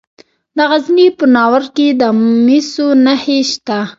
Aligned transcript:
د 0.57 0.59
غزني 0.69 1.07
په 1.17 1.25
ناور 1.35 1.63
کې 1.75 1.87
د 2.01 2.03
مسو 2.45 2.87
نښې 3.05 3.39
شته. 3.51 3.79